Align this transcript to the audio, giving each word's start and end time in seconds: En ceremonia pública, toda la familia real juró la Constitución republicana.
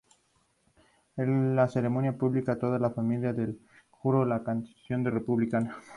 En 1.15 1.59
ceremonia 1.69 2.17
pública, 2.17 2.57
toda 2.57 2.79
la 2.79 2.89
familia 2.89 3.33
real 3.33 3.59
juró 3.91 4.25
la 4.25 4.43
Constitución 4.43 5.05
republicana. 5.05 5.77